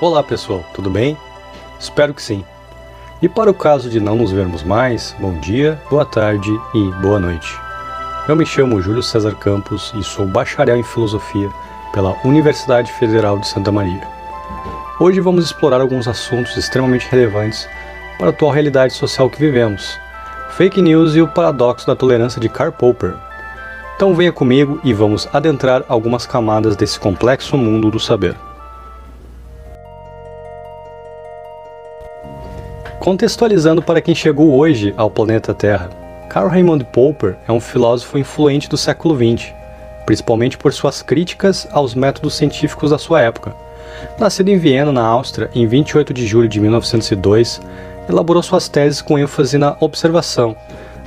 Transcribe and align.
Olá 0.00 0.22
pessoal, 0.22 0.64
tudo 0.72 0.88
bem? 0.88 1.14
Espero 1.78 2.14
que 2.14 2.22
sim. 2.22 2.42
E 3.20 3.28
para 3.28 3.50
o 3.50 3.54
caso 3.54 3.90
de 3.90 4.00
não 4.00 4.16
nos 4.16 4.32
vermos 4.32 4.62
mais, 4.62 5.14
bom 5.20 5.38
dia, 5.40 5.78
boa 5.90 6.06
tarde 6.06 6.50
e 6.74 6.90
boa 7.02 7.20
noite. 7.20 7.54
Eu 8.26 8.34
me 8.34 8.46
chamo 8.46 8.80
Júlio 8.80 9.02
César 9.02 9.34
Campos 9.34 9.92
e 9.94 10.02
sou 10.02 10.24
bacharel 10.24 10.78
em 10.78 10.82
filosofia 10.82 11.50
pela 11.92 12.16
Universidade 12.24 12.90
Federal 12.92 13.38
de 13.38 13.46
Santa 13.46 13.70
Maria. 13.70 14.00
Hoje 14.98 15.20
vamos 15.20 15.44
explorar 15.44 15.82
alguns 15.82 16.08
assuntos 16.08 16.56
extremamente 16.56 17.06
relevantes 17.10 17.68
para 18.16 18.28
a 18.28 18.30
atual 18.30 18.52
realidade 18.52 18.94
social 18.94 19.28
que 19.28 19.38
vivemos: 19.38 20.00
fake 20.52 20.80
news 20.80 21.14
e 21.14 21.20
o 21.20 21.28
paradoxo 21.28 21.86
da 21.86 21.94
tolerância 21.94 22.40
de 22.40 22.48
Karl 22.48 22.72
Popper. 22.72 23.14
Então 23.96 24.14
venha 24.14 24.32
comigo 24.32 24.80
e 24.82 24.94
vamos 24.94 25.28
adentrar 25.30 25.84
algumas 25.88 26.24
camadas 26.24 26.74
desse 26.74 26.98
complexo 26.98 27.54
mundo 27.58 27.90
do 27.90 28.00
saber. 28.00 28.34
Contextualizando 33.00 33.80
para 33.80 34.02
quem 34.02 34.14
chegou 34.14 34.58
hoje 34.58 34.92
ao 34.94 35.10
planeta 35.10 35.54
Terra, 35.54 35.88
Karl 36.28 36.48
Raimund 36.48 36.84
Popper 36.84 37.34
é 37.48 37.50
um 37.50 37.58
filósofo 37.58 38.18
influente 38.18 38.68
do 38.68 38.76
século 38.76 39.16
XX, 39.16 39.54
principalmente 40.04 40.58
por 40.58 40.70
suas 40.70 41.00
críticas 41.00 41.66
aos 41.72 41.94
métodos 41.94 42.34
científicos 42.34 42.90
da 42.90 42.98
sua 42.98 43.22
época. 43.22 43.56
Nascido 44.18 44.50
em 44.50 44.58
Viena, 44.58 44.92
na 44.92 45.02
Áustria, 45.02 45.48
em 45.54 45.66
28 45.66 46.12
de 46.12 46.26
julho 46.26 46.46
de 46.46 46.60
1902, 46.60 47.62
elaborou 48.06 48.42
suas 48.42 48.68
teses 48.68 49.00
com 49.00 49.18
ênfase 49.18 49.56
na 49.56 49.78
observação, 49.80 50.54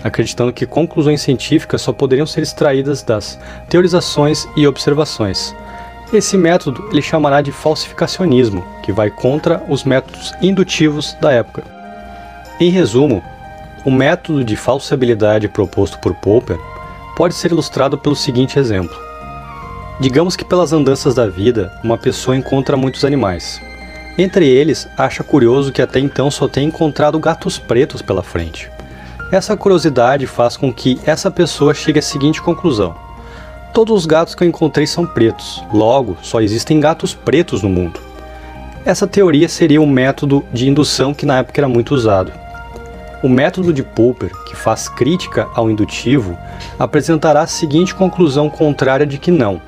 acreditando 0.03 0.51
que 0.51 0.65
conclusões 0.65 1.21
científicas 1.21 1.83
só 1.83 1.93
poderiam 1.93 2.25
ser 2.25 2.41
extraídas 2.41 3.03
das 3.03 3.37
teorizações 3.69 4.47
e 4.57 4.65
observações. 4.65 5.55
Esse 6.11 6.37
método 6.37 6.89
ele 6.91 7.03
chamará 7.03 7.39
de 7.39 7.51
falsificacionismo, 7.51 8.65
que 8.81 8.91
vai 8.91 9.11
contra 9.11 9.63
os 9.69 9.83
métodos 9.83 10.33
indutivos 10.41 11.15
da 11.21 11.31
época. 11.31 11.72
Em 12.59 12.69
resumo, 12.69 13.23
o 13.83 13.89
método 13.89 14.43
de 14.43 14.55
falsibilidade 14.55 15.47
proposto 15.47 15.97
por 15.99 16.13
Popper 16.13 16.57
pode 17.15 17.33
ser 17.33 17.51
ilustrado 17.51 17.97
pelo 17.97 18.15
seguinte 18.15 18.59
exemplo. 18.59 18.95
Digamos 19.99 20.35
que 20.35 20.45
pelas 20.45 20.71
andanças 20.71 21.15
da 21.15 21.27
vida, 21.27 21.71
uma 21.83 21.97
pessoa 21.97 22.37
encontra 22.37 22.77
muitos 22.77 23.03
animais. 23.03 23.59
Entre 24.17 24.47
eles, 24.47 24.87
acha 24.95 25.23
curioso 25.23 25.71
que 25.71 25.81
até 25.81 25.99
então 25.99 26.29
só 26.29 26.47
tenha 26.47 26.67
encontrado 26.67 27.19
gatos 27.19 27.57
pretos 27.57 28.01
pela 28.01 28.21
frente. 28.21 28.69
Essa 29.31 29.57
curiosidade 29.57 30.27
faz 30.27 30.55
com 30.55 30.71
que 30.71 30.99
essa 31.05 31.31
pessoa 31.31 31.73
chegue 31.73 31.97
à 31.97 32.01
seguinte 32.03 32.39
conclusão: 32.39 32.95
Todos 33.73 33.97
os 33.97 34.05
gatos 34.05 34.35
que 34.35 34.43
eu 34.43 34.47
encontrei 34.47 34.85
são 34.85 35.07
pretos, 35.07 35.63
logo, 35.73 36.15
só 36.21 36.39
existem 36.39 36.79
gatos 36.79 37.15
pretos 37.15 37.63
no 37.63 37.69
mundo. 37.69 37.99
Essa 38.85 39.07
teoria 39.07 39.49
seria 39.49 39.81
um 39.81 39.87
método 39.87 40.45
de 40.53 40.69
indução 40.69 41.13
que 41.13 41.25
na 41.25 41.39
época 41.39 41.59
era 41.59 41.67
muito 41.67 41.95
usado. 41.95 42.42
O 43.23 43.29
método 43.29 43.71
de 43.71 43.81
Popper, 43.81 44.35
que 44.43 44.53
faz 44.53 44.89
crítica 44.89 45.47
ao 45.55 45.71
indutivo, 45.71 46.37
apresentará 46.77 47.39
a 47.39 47.47
seguinte 47.47 47.95
conclusão 47.95 48.49
contrária 48.49 49.05
de 49.05 49.17
que 49.17 49.31
não, 49.31 49.61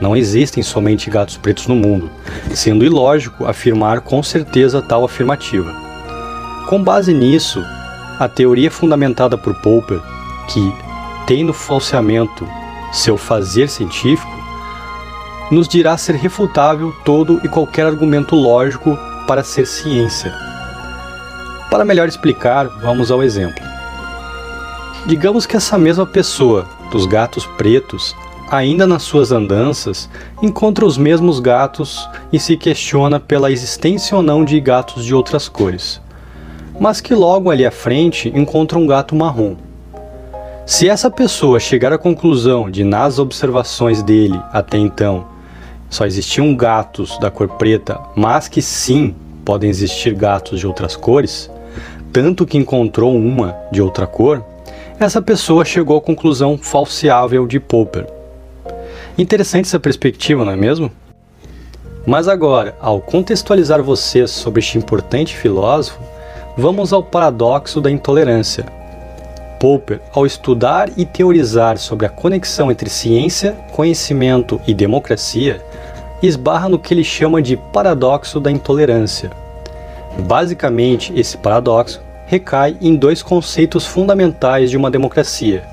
não 0.00 0.16
existem 0.16 0.64
somente 0.64 1.08
gatos 1.08 1.36
pretos 1.36 1.68
no 1.68 1.76
mundo, 1.76 2.10
sendo 2.52 2.84
ilógico 2.84 3.46
afirmar 3.46 4.00
com 4.00 4.20
certeza 4.20 4.82
tal 4.82 5.04
afirmativa. 5.04 5.72
Com 6.68 6.82
base 6.82 7.14
nisso, 7.14 7.62
a 8.18 8.28
teoria 8.28 8.68
fundamentada 8.68 9.38
por 9.38 9.54
Popper, 9.62 10.00
que 10.48 10.74
tem 11.24 11.44
no 11.44 11.52
falseamento 11.52 12.44
seu 12.92 13.16
fazer 13.16 13.68
científico, 13.68 14.36
nos 15.52 15.68
dirá 15.68 15.96
ser 15.96 16.16
refutável 16.16 16.92
todo 17.04 17.40
e 17.44 17.48
qualquer 17.48 17.86
argumento 17.86 18.34
lógico 18.34 18.98
para 19.24 19.44
ser 19.44 19.66
ciência. 19.66 20.47
Para 21.70 21.84
melhor 21.84 22.08
explicar, 22.08 22.66
vamos 22.80 23.10
ao 23.10 23.22
exemplo. 23.22 23.62
Digamos 25.06 25.44
que 25.44 25.56
essa 25.56 25.76
mesma 25.76 26.06
pessoa, 26.06 26.66
dos 26.90 27.04
gatos 27.04 27.44
pretos, 27.58 28.16
ainda 28.50 28.86
nas 28.86 29.02
suas 29.02 29.32
andanças, 29.32 30.08
encontra 30.42 30.86
os 30.86 30.96
mesmos 30.96 31.40
gatos 31.40 32.08
e 32.32 32.40
se 32.40 32.56
questiona 32.56 33.20
pela 33.20 33.50
existência 33.50 34.16
ou 34.16 34.22
não 34.22 34.46
de 34.46 34.58
gatos 34.60 35.04
de 35.04 35.14
outras 35.14 35.46
cores. 35.46 36.00
Mas 36.80 37.02
que 37.02 37.14
logo 37.14 37.50
ali 37.50 37.66
à 37.66 37.70
frente 37.70 38.32
encontra 38.34 38.78
um 38.78 38.86
gato 38.86 39.14
marrom. 39.14 39.56
Se 40.64 40.88
essa 40.88 41.10
pessoa 41.10 41.60
chegar 41.60 41.92
à 41.92 41.98
conclusão 41.98 42.70
de, 42.70 42.82
nas 42.82 43.18
observações 43.18 44.02
dele 44.02 44.40
até 44.52 44.78
então, 44.78 45.26
só 45.90 46.06
existiam 46.06 46.54
gatos 46.54 47.18
da 47.18 47.30
cor 47.30 47.48
preta, 47.48 48.00
mas 48.14 48.48
que 48.48 48.62
sim 48.62 49.14
podem 49.44 49.70
existir 49.70 50.14
gatos 50.14 50.60
de 50.60 50.66
outras 50.66 50.94
cores, 50.94 51.50
tanto 52.20 52.44
que 52.44 52.58
encontrou 52.58 53.16
uma 53.16 53.56
de 53.70 53.80
outra 53.80 54.04
cor, 54.04 54.44
essa 54.98 55.22
pessoa 55.22 55.64
chegou 55.64 55.96
à 55.96 56.00
conclusão 56.00 56.58
falseável 56.58 57.46
de 57.46 57.60
Popper. 57.60 58.08
Interessante 59.16 59.66
essa 59.66 59.78
perspectiva, 59.78 60.44
não 60.44 60.50
é 60.50 60.56
mesmo? 60.56 60.90
Mas 62.04 62.26
agora, 62.26 62.74
ao 62.80 63.00
contextualizar 63.00 63.84
vocês 63.84 64.32
sobre 64.32 64.58
este 64.58 64.76
importante 64.76 65.36
filósofo, 65.36 66.00
vamos 66.56 66.92
ao 66.92 67.04
paradoxo 67.04 67.80
da 67.80 67.88
intolerância. 67.88 68.66
Popper, 69.60 70.00
ao 70.12 70.26
estudar 70.26 70.90
e 70.96 71.06
teorizar 71.06 71.78
sobre 71.78 72.04
a 72.04 72.10
conexão 72.10 72.68
entre 72.68 72.90
ciência, 72.90 73.52
conhecimento 73.70 74.60
e 74.66 74.74
democracia, 74.74 75.64
esbarra 76.20 76.68
no 76.68 76.80
que 76.80 76.92
ele 76.92 77.04
chama 77.04 77.40
de 77.40 77.56
paradoxo 77.56 78.40
da 78.40 78.50
intolerância. 78.50 79.30
Basicamente, 80.26 81.12
esse 81.14 81.36
paradoxo 81.36 82.07
recai 82.28 82.76
em 82.80 82.94
dois 82.94 83.22
conceitos 83.22 83.86
fundamentais 83.86 84.70
de 84.70 84.76
uma 84.76 84.90
democracia, 84.90 85.64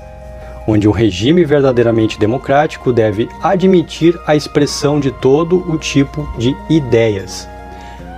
onde 0.66 0.88
um 0.88 0.90
regime 0.90 1.44
verdadeiramente 1.44 2.18
democrático 2.18 2.92
deve 2.92 3.28
admitir 3.42 4.18
a 4.26 4.34
expressão 4.34 4.98
de 4.98 5.10
todo 5.10 5.58
o 5.70 5.78
tipo 5.78 6.26
de 6.38 6.56
ideias. 6.68 7.46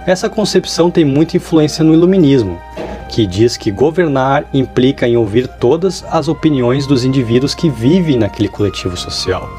Essa 0.06 0.31
concepção 0.31 0.91
tem 0.91 1.04
muita 1.04 1.37
influência 1.37 1.84
no 1.84 1.93
iluminismo, 1.93 2.59
que 3.09 3.26
diz 3.26 3.56
que 3.56 3.72
governar 3.72 4.44
implica 4.55 5.09
em 5.09 5.16
ouvir 5.16 5.49
todas 5.49 6.05
as 6.09 6.28
opiniões 6.28 6.87
dos 6.87 7.05
indivíduos 7.05 7.55
que 7.55 7.69
vivem 7.69 8.19
naquele 8.19 8.49
coletivo 8.49 8.97
social. 8.97 9.50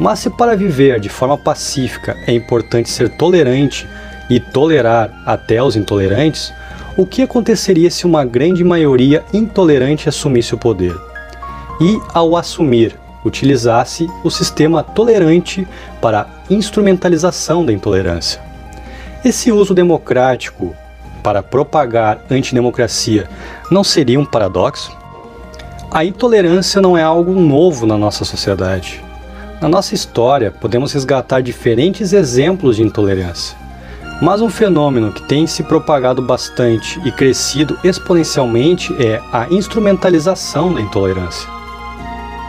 Mas 0.00 0.18
se 0.18 0.30
para 0.30 0.56
viver 0.56 0.98
de 0.98 1.08
forma 1.08 1.38
pacífica 1.38 2.16
é 2.26 2.32
importante 2.32 2.90
ser 2.90 3.08
tolerante 3.10 3.88
e 4.28 4.40
tolerar 4.40 5.10
até 5.24 5.62
os 5.62 5.76
intolerantes, 5.76 6.52
o 6.96 7.04
que 7.04 7.22
aconteceria 7.22 7.90
se 7.90 8.06
uma 8.06 8.24
grande 8.24 8.62
maioria 8.62 9.24
intolerante 9.32 10.08
assumisse 10.08 10.54
o 10.54 10.58
poder? 10.58 10.94
E, 11.80 12.00
ao 12.12 12.36
assumir, 12.36 12.96
utilizasse 13.24 14.08
o 14.22 14.30
sistema 14.30 14.82
tolerante 14.82 15.66
para 16.00 16.20
a 16.20 16.28
instrumentalização 16.48 17.64
da 17.64 17.72
intolerância. 17.72 18.40
Esse 19.24 19.50
uso 19.50 19.74
democrático 19.74 20.74
para 21.22 21.42
propagar 21.42 22.20
antidemocracia 22.30 23.28
não 23.70 23.82
seria 23.82 24.20
um 24.20 24.24
paradoxo? 24.24 24.96
A 25.90 26.04
intolerância 26.04 26.80
não 26.80 26.96
é 26.96 27.02
algo 27.02 27.32
novo 27.32 27.86
na 27.86 27.96
nossa 27.96 28.24
sociedade. 28.24 29.02
Na 29.60 29.68
nossa 29.68 29.94
história, 29.94 30.50
podemos 30.50 30.92
resgatar 30.92 31.40
diferentes 31.40 32.12
exemplos 32.12 32.76
de 32.76 32.82
intolerância. 32.82 33.63
Mas 34.22 34.40
um 34.40 34.48
fenômeno 34.48 35.12
que 35.12 35.22
tem 35.22 35.46
se 35.46 35.62
propagado 35.62 36.22
bastante 36.22 37.00
e 37.04 37.10
crescido 37.10 37.76
exponencialmente 37.82 38.94
é 39.02 39.20
a 39.32 39.46
instrumentalização 39.50 40.72
da 40.72 40.80
intolerância. 40.80 41.48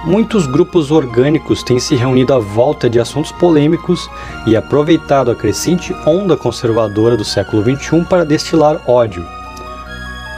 Muitos 0.06 0.46
grupos 0.46 0.92
orgânicos 0.92 1.64
têm 1.64 1.80
se 1.80 1.96
reunido 1.96 2.32
à 2.32 2.38
volta 2.38 2.88
de 2.88 3.00
assuntos 3.00 3.32
polêmicos 3.32 4.08
e 4.46 4.56
aproveitado 4.56 5.32
a 5.32 5.36
crescente 5.36 5.96
onda 6.06 6.38
conservadora 6.38 7.18
do 7.18 7.26
século 7.26 7.64
XXI 7.64 8.06
para 8.06 8.24
destilar 8.24 8.80
ódio. 8.88 9.26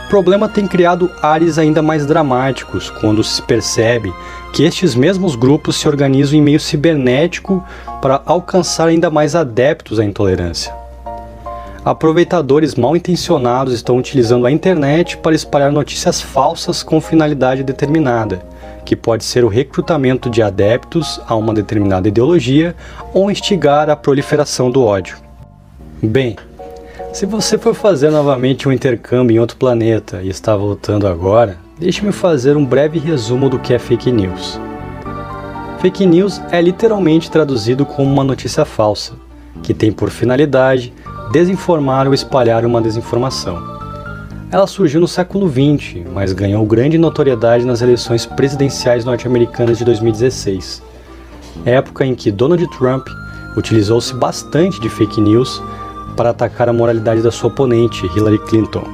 O 0.06 0.08
problema 0.08 0.48
tem 0.48 0.66
criado 0.66 1.10
ares 1.20 1.58
ainda 1.58 1.82
mais 1.82 2.06
dramáticos 2.06 2.88
quando 2.88 3.22
se 3.22 3.42
percebe 3.42 4.10
que 4.54 4.62
estes 4.62 4.94
mesmos 4.94 5.36
grupos 5.36 5.76
se 5.76 5.86
organizam 5.86 6.38
em 6.38 6.42
meio 6.42 6.58
cibernético 6.58 7.62
para 8.00 8.22
alcançar 8.24 8.88
ainda 8.88 9.10
mais 9.10 9.34
adeptos 9.34 10.00
à 10.00 10.04
intolerância 10.04 10.77
aproveitadores 11.90 12.74
mal 12.74 12.94
intencionados 12.94 13.72
estão 13.72 13.96
utilizando 13.96 14.44
a 14.44 14.52
internet 14.52 15.16
para 15.16 15.34
espalhar 15.34 15.72
notícias 15.72 16.20
falsas 16.20 16.82
com 16.82 17.00
finalidade 17.00 17.62
determinada, 17.62 18.42
que 18.84 18.94
pode 18.94 19.24
ser 19.24 19.42
o 19.42 19.48
recrutamento 19.48 20.28
de 20.28 20.42
adeptos 20.42 21.18
a 21.26 21.34
uma 21.34 21.54
determinada 21.54 22.06
ideologia 22.06 22.76
ou 23.14 23.30
instigar 23.30 23.88
a 23.88 23.96
proliferação 23.96 24.70
do 24.70 24.84
ódio. 24.84 25.16
Bem, 26.02 26.36
se 27.10 27.24
você 27.24 27.56
for 27.56 27.72
fazer 27.72 28.10
novamente 28.10 28.68
um 28.68 28.72
intercâmbio 28.72 29.36
em 29.36 29.40
outro 29.40 29.56
planeta 29.56 30.20
e 30.22 30.28
está 30.28 30.54
voltando 30.54 31.06
agora, 31.06 31.56
deixe-me 31.80 32.12
fazer 32.12 32.54
um 32.54 32.66
breve 32.66 32.98
resumo 32.98 33.48
do 33.48 33.58
que 33.58 33.72
é 33.72 33.78
fake 33.78 34.12
news. 34.12 34.60
Fake 35.80 36.04
news 36.04 36.38
é 36.50 36.60
literalmente 36.60 37.30
traduzido 37.30 37.86
como 37.86 38.12
uma 38.12 38.24
notícia 38.24 38.66
falsa, 38.66 39.14
que 39.62 39.72
tem 39.72 39.90
por 39.90 40.10
finalidade 40.10 40.92
desinformar 41.30 42.06
ou 42.06 42.14
espalhar 42.14 42.64
uma 42.64 42.80
desinformação. 42.80 43.78
Ela 44.50 44.66
surgiu 44.66 45.00
no 45.00 45.08
século 45.08 45.48
XX, 45.48 46.06
mas 46.14 46.32
ganhou 46.32 46.64
grande 46.64 46.96
notoriedade 46.96 47.66
nas 47.66 47.82
eleições 47.82 48.24
presidenciais 48.24 49.04
norte-americanas 49.04 49.76
de 49.76 49.84
2016, 49.84 50.82
época 51.66 52.06
em 52.06 52.14
que 52.14 52.30
Donald 52.30 52.66
Trump 52.68 53.06
utilizou-se 53.56 54.14
bastante 54.14 54.80
de 54.80 54.88
fake 54.88 55.20
news 55.20 55.62
para 56.16 56.30
atacar 56.30 56.68
a 56.68 56.72
moralidade 56.72 57.20
da 57.20 57.30
sua 57.30 57.48
oponente, 57.48 58.06
Hillary 58.16 58.38
Clinton. 58.38 58.84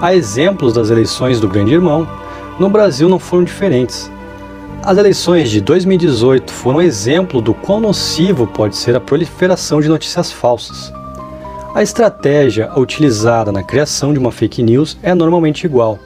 Há 0.00 0.14
exemplos 0.14 0.72
das 0.72 0.90
eleições 0.90 1.38
do 1.38 1.48
Grande 1.48 1.74
Irmão, 1.74 2.08
no 2.58 2.70
Brasil 2.70 3.08
não 3.08 3.18
foram 3.18 3.44
diferentes. 3.44 4.10
As 4.88 4.96
eleições 4.96 5.50
de 5.50 5.60
2018 5.60 6.50
foram 6.50 6.78
um 6.78 6.80
exemplo 6.80 7.42
do 7.42 7.52
quão 7.52 7.78
nocivo 7.78 8.46
pode 8.46 8.74
ser 8.74 8.96
a 8.96 9.00
proliferação 9.00 9.82
de 9.82 9.86
notícias 9.86 10.32
falsas. 10.32 10.90
A 11.74 11.82
estratégia 11.82 12.72
utilizada 12.74 13.52
na 13.52 13.62
criação 13.62 14.14
de 14.14 14.18
uma 14.18 14.32
fake 14.32 14.62
news 14.62 14.96
é 15.02 15.14
normalmente 15.14 15.66
igual. 15.66 15.98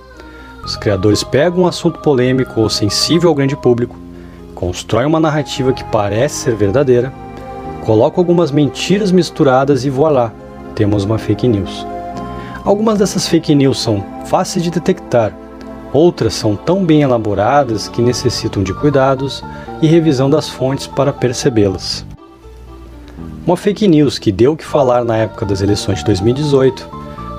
Os 0.65 0.75
criadores 0.75 1.23
pegam 1.23 1.63
um 1.63 1.67
assunto 1.69 2.01
polêmico 2.01 2.61
ou 2.61 2.69
sensível 2.69 3.29
ao 3.29 3.37
grande 3.37 3.55
público, 3.55 3.97
constroem 4.53 5.07
uma 5.07 5.21
narrativa 5.21 5.73
que 5.73 5.85
parece 5.85 6.43
ser 6.43 6.57
verdadeira, 6.57 7.13
colocam 7.87 8.21
algumas 8.21 8.51
mentiras 8.51 9.13
misturadas 9.13 9.85
e 9.85 9.91
voilá, 9.91 10.33
temos 10.75 11.05
uma 11.05 11.19
fake 11.19 11.47
news. 11.47 11.87
Algumas 12.65 12.99
dessas 12.99 13.29
fake 13.29 13.55
news 13.55 13.81
são 13.81 14.05
fáceis 14.27 14.65
de 14.65 14.73
detectar, 14.73 15.33
outras 15.93 16.35
são 16.35 16.57
tão 16.57 16.85
bem 16.85 17.03
elaboradas 17.03 17.89
que 17.89 18.01
necessitam 18.01 18.63
de 18.63 18.73
cuidados 18.73 19.45
e 19.81 19.87
revisão 19.87 20.31
das 20.31 20.49
fontes 20.49 20.87
para 20.87 21.13
percebê-las. 21.13 22.05
Uma 23.47 23.57
fake 23.57 23.89
news 23.89 24.19
que 24.19 24.31
deu 24.31 24.53
o 24.53 24.57
que 24.57 24.65
falar 24.65 25.05
na 25.05 25.17
época 25.17 25.45
das 25.45 25.61
eleições 25.61 25.99
de 25.99 26.05
2018 26.05 26.89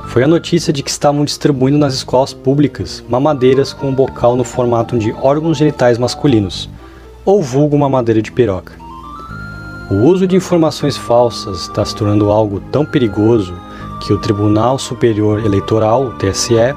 foi 0.08 0.24
a 0.24 0.28
notícia 0.28 0.72
de 0.72 0.84
que 0.84 0.90
estavam 0.90 1.26
distribuindo 1.26 1.78
nas 1.78 1.94
escolas 1.94 2.34
públicas 2.34 3.04
mamadeiras 3.10 3.74
com 3.74 3.88
um 3.88 3.96
bocal 3.96 4.36
no 4.36 4.44
formato 4.44 5.00
de 5.00 5.12
órgãos 5.14 5.58
genitais 5.58 5.98
masculinos, 5.98 6.70
ou 7.26 7.42
vulgo 7.42 7.78
mamadeira 7.78 8.22
de 8.22 8.32
piroca. 8.32 8.74
O 9.90 9.96
uso 9.96 10.28
de 10.28 10.36
informações 10.36 10.98
falsas 10.98 11.62
está 11.62 11.84
se 11.84 11.96
tornando 11.96 12.30
algo 12.30 12.60
tão 12.72 12.86
perigoso 12.86 13.54
que 14.02 14.12
o 14.12 14.20
Tribunal 14.20 14.78
Superior 14.78 15.44
Eleitoral, 15.44 16.12
TSE, 16.20 16.76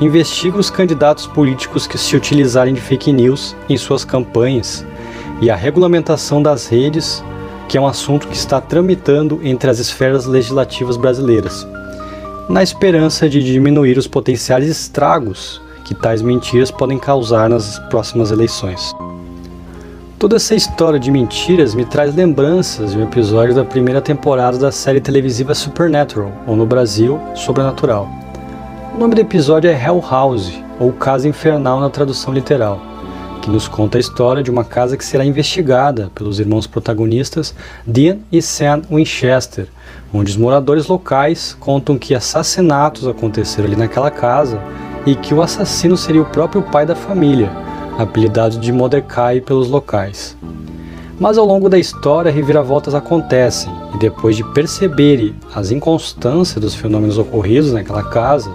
investiga 0.00 0.58
os 0.58 0.70
candidatos 0.70 1.26
políticos 1.26 1.86
que 1.86 1.98
se 1.98 2.16
utilizarem 2.16 2.74
de 2.74 2.80
fake 2.80 3.12
news 3.12 3.54
em 3.68 3.76
suas 3.76 4.04
campanhas 4.04 4.84
e 5.40 5.50
a 5.50 5.56
regulamentação 5.56 6.42
das 6.42 6.66
redes 6.66 7.22
que 7.70 7.78
é 7.78 7.80
um 7.80 7.86
assunto 7.86 8.26
que 8.26 8.34
está 8.34 8.60
tramitando 8.60 9.38
entre 9.44 9.70
as 9.70 9.78
esferas 9.78 10.26
legislativas 10.26 10.96
brasileiras, 10.96 11.64
na 12.48 12.64
esperança 12.64 13.28
de 13.28 13.40
diminuir 13.44 13.96
os 13.96 14.08
potenciais 14.08 14.66
estragos 14.66 15.62
que 15.84 15.94
tais 15.94 16.20
mentiras 16.20 16.72
podem 16.72 16.98
causar 16.98 17.48
nas 17.48 17.78
próximas 17.88 18.32
eleições. 18.32 18.92
Toda 20.18 20.34
essa 20.34 20.56
história 20.56 20.98
de 20.98 21.12
mentiras 21.12 21.72
me 21.72 21.84
traz 21.84 22.12
lembranças 22.12 22.90
de 22.90 22.98
um 22.98 23.04
episódio 23.04 23.54
da 23.54 23.64
primeira 23.64 24.00
temporada 24.00 24.58
da 24.58 24.72
série 24.72 25.00
televisiva 25.00 25.54
Supernatural, 25.54 26.32
ou 26.48 26.56
no 26.56 26.66
Brasil, 26.66 27.20
Sobrenatural. 27.36 28.29
O 28.94 28.98
nome 28.98 29.14
do 29.14 29.20
episódio 29.20 29.70
é 29.70 29.74
Hell 29.74 30.02
House, 30.08 30.52
ou 30.78 30.92
Casa 30.92 31.28
Infernal 31.28 31.80
na 31.80 31.90
tradução 31.90 32.32
literal 32.32 32.80
que 33.40 33.50
nos 33.50 33.66
conta 33.66 33.98
a 33.98 34.00
história 34.00 34.42
de 34.42 34.50
uma 34.50 34.64
casa 34.64 34.96
que 34.96 35.04
será 35.04 35.24
investigada 35.24 36.10
pelos 36.14 36.38
irmãos 36.38 36.66
protagonistas 36.66 37.54
Dean 37.86 38.18
e 38.30 38.42
Sam 38.42 38.82
Winchester, 38.90 39.66
onde 40.12 40.30
os 40.30 40.36
moradores 40.36 40.86
locais 40.86 41.56
contam 41.58 41.96
que 41.98 42.14
assassinatos 42.14 43.08
aconteceram 43.08 43.66
ali 43.66 43.76
naquela 43.76 44.10
casa 44.10 44.60
e 45.06 45.14
que 45.14 45.32
o 45.32 45.42
assassino 45.42 45.96
seria 45.96 46.22
o 46.22 46.26
próprio 46.26 46.62
pai 46.62 46.84
da 46.84 46.94
família, 46.94 47.50
apelidado 47.98 48.58
de 48.58 48.70
Mordecai 48.70 49.40
pelos 49.40 49.68
locais. 49.68 50.36
Mas 51.18 51.36
ao 51.36 51.44
longo 51.44 51.68
da 51.68 51.78
história, 51.78 52.32
reviravoltas 52.32 52.94
acontecem, 52.94 53.70
e 53.94 53.98
depois 53.98 54.36
de 54.36 54.44
perceberem 54.54 55.34
as 55.54 55.70
inconstâncias 55.70 56.60
dos 56.60 56.74
fenômenos 56.74 57.18
ocorridos 57.18 57.72
naquela 57.72 58.02
casa, 58.02 58.50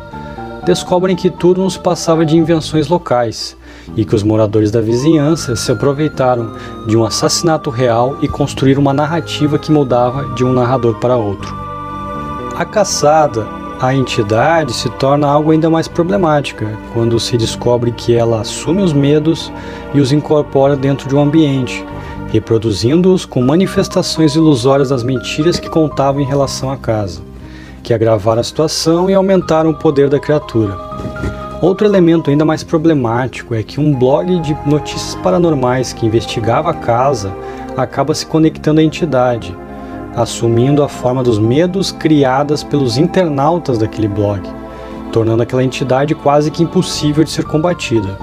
descobrem 0.66 1.16
que 1.16 1.30
tudo 1.30 1.62
nos 1.62 1.78
passava 1.78 2.26
de 2.26 2.36
invenções 2.36 2.88
locais 2.88 3.56
e 3.96 4.04
que 4.04 4.16
os 4.16 4.24
moradores 4.24 4.72
da 4.72 4.82
vizinhança 4.82 5.56
se 5.56 5.72
aproveitaram 5.72 6.54
de 6.88 6.98
um 6.98 7.06
assassinato 7.06 7.70
real 7.70 8.18
e 8.22 8.28
construíram 8.28 8.82
uma 8.82 8.94
narrativa 8.94 9.60
que 9.60 9.72
mudava 9.72 10.34
de 10.36 10.44
um 10.44 10.52
narrador 10.52 10.96
para 10.96 11.16
outro. 11.16 11.56
A 12.58 12.66
caçada 12.66 13.46
à 13.80 13.94
entidade 13.94 14.74
se 14.74 14.90
torna 14.92 15.28
algo 15.28 15.52
ainda 15.52 15.70
mais 15.70 15.88
problemática 15.88 16.78
quando 16.94 17.20
se 17.20 17.38
descobre 17.38 17.92
que 17.92 18.16
ela 18.16 18.42
assume 18.42 18.82
os 18.82 18.94
medos 18.94 19.52
e 19.94 20.00
os 20.00 20.12
incorpora 20.12 20.76
dentro 20.76 21.08
de 21.08 21.16
um 21.16 21.22
ambiente, 21.22 21.86
reproduzindo-os 22.32 23.26
com 23.26 23.42
manifestações 23.42 24.36
ilusórias 24.36 24.90
das 24.90 25.04
mentiras 25.04 25.60
que 25.60 25.70
contavam 25.70 26.22
em 26.22 26.26
relação 26.26 26.72
à 26.72 26.78
casa, 26.78 27.22
que 27.86 27.94
agravaram 27.94 28.42
a 28.42 28.44
situação 28.44 29.08
e 29.12 29.14
aumentaram 29.14 29.70
o 29.70 29.76
poder 29.76 30.10
da 30.10 30.20
criatura. 30.20 30.76
Outro 31.62 31.86
elemento 31.86 32.32
ainda 32.32 32.44
mais 32.44 32.64
problemático 32.64 33.54
é 33.54 33.62
que 33.62 33.80
um 33.80 33.94
blog 33.94 34.40
de 34.40 34.58
notícias 34.66 35.14
paranormais 35.22 35.94
que 35.94 36.04
investigava 36.04 36.72
a 36.72 36.74
casa 36.74 37.32
acaba 37.78 38.16
se 38.16 38.26
conectando 38.26 38.80
à 38.80 38.84
entidade, 38.84 39.56
assumindo 40.16 40.82
a 40.82 40.90
forma 40.90 41.22
dos 41.22 41.38
medos 41.38 41.92
criadas 41.92 42.64
pelos 42.64 42.98
internautas 42.98 43.78
daquele 43.78 44.08
blog, 44.08 44.42
tornando 45.12 45.44
aquela 45.44 45.64
entidade 45.64 46.16
quase 46.16 46.50
que 46.50 46.64
impossível 46.64 47.24
de 47.24 47.30
ser 47.30 47.46
combatida. 47.46 48.18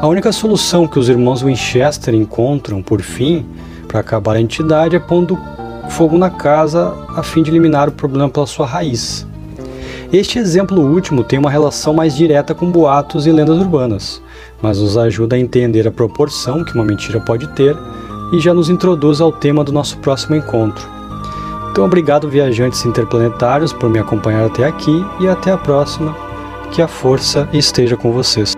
A 0.00 0.08
única 0.08 0.32
solução 0.32 0.88
que 0.88 0.98
os 0.98 1.08
irmãos 1.08 1.40
Winchester 1.40 2.14
encontram, 2.14 2.82
por 2.82 3.00
fim, 3.00 3.46
para 3.86 4.00
acabar 4.00 4.34
a 4.34 4.40
entidade 4.40 4.96
é 4.96 4.98
pondo 4.98 5.38
fogo 5.88 6.18
na 6.18 6.30
casa 6.30 6.94
a 7.16 7.22
fim 7.22 7.42
de 7.42 7.50
eliminar 7.50 7.88
o 7.88 7.92
problema 7.92 8.28
pela 8.28 8.46
sua 8.46 8.66
raiz. 8.66 9.26
Este 10.12 10.38
exemplo 10.38 10.80
último 10.80 11.22
tem 11.22 11.38
uma 11.38 11.50
relação 11.50 11.92
mais 11.92 12.16
direta 12.16 12.54
com 12.54 12.70
boatos 12.70 13.26
e 13.26 13.32
lendas 13.32 13.58
urbanas, 13.58 14.22
mas 14.62 14.80
nos 14.80 14.96
ajuda 14.96 15.36
a 15.36 15.38
entender 15.38 15.86
a 15.86 15.92
proporção 15.92 16.64
que 16.64 16.74
uma 16.74 16.84
mentira 16.84 17.20
pode 17.20 17.46
ter 17.48 17.76
e 18.32 18.40
já 18.40 18.54
nos 18.54 18.70
introduz 18.70 19.20
ao 19.20 19.30
tema 19.32 19.62
do 19.62 19.72
nosso 19.72 19.98
próximo 19.98 20.36
encontro. 20.36 20.88
Então, 21.70 21.84
obrigado, 21.84 22.28
viajantes 22.28 22.84
interplanetários, 22.84 23.72
por 23.72 23.88
me 23.88 23.98
acompanhar 23.98 24.46
até 24.46 24.66
aqui 24.66 25.04
e 25.20 25.28
até 25.28 25.52
a 25.52 25.58
próxima. 25.58 26.12
Que 26.72 26.82
a 26.82 26.88
força 26.88 27.48
esteja 27.52 27.96
com 27.96 28.10
vocês. 28.10 28.57